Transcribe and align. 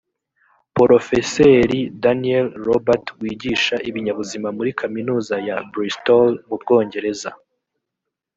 porofeseri 0.75 1.79
daniel 2.03 2.47
robert 2.67 3.05
wigisha 3.19 3.75
ibinyabuzima 3.89 4.47
muri 4.57 4.71
kaminuza 4.79 5.35
ya 5.47 5.55
bristol 5.71 6.29
mu 6.47 6.55
bwongereza 6.61 7.29